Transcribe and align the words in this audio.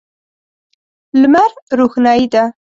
لمر 1.21 1.51
روښنايي 1.79 2.27
ده. 2.33 2.43